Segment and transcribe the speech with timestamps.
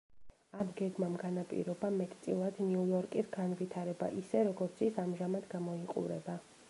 [0.61, 6.41] ამ გეგმამ განაპირობა მეტწილად ნიუ-იორკის განვითარება ისე, როგორც ის ამჟამად გამოიყურება.